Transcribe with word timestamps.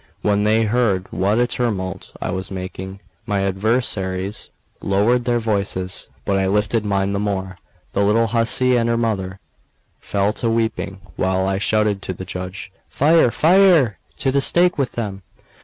When 0.23 0.45
they 0.45 0.63
heard 0.63 1.05
what 1.11 1.37
a 1.37 1.45
tumult 1.45 2.11
I 2.19 2.31
was 2.31 2.49
making, 2.49 3.01
my 3.27 3.41
adversaries 3.43 4.49
lowered 4.81 5.25
their 5.25 5.37
voices, 5.37 6.09
but 6.25 6.39
I 6.39 6.47
lifted 6.47 6.83
mine 6.83 7.11
the 7.13 7.19
more. 7.19 7.55
The 7.93 8.03
little 8.03 8.25
hussy 8.25 8.75
and 8.77 8.89
her 8.89 8.97
mother 8.97 9.39
fell 9.99 10.33
to 10.41 10.49
weeping, 10.49 11.01
while 11.17 11.47
I 11.47 11.59
shouted 11.59 12.01
to 12.01 12.13
the 12.13 12.25
judge: 12.25 12.71
"Fire, 12.89 13.29
fire! 13.29 13.99
to 14.17 14.31
the 14.31 14.41
stake 14.41 14.79
with 14.79 14.93
them!" 14.93 15.21